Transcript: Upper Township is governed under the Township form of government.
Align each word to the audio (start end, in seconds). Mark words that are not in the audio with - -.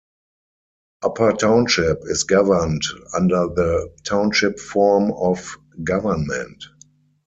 Upper 1.03 1.31
Township 1.33 1.99
is 2.05 2.23
governed 2.23 2.81
under 3.13 3.45
the 3.49 3.93
Township 4.03 4.57
form 4.59 5.11
of 5.13 5.55
government. 5.83 6.63